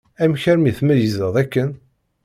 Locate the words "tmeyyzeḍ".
0.77-1.35